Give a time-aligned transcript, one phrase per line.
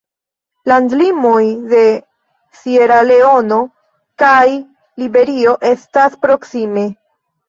[0.69, 1.41] Landlimoj
[1.73, 1.81] de
[2.61, 3.59] Sieraleono
[4.23, 4.31] kaj
[5.03, 6.87] Liberio estas proksime.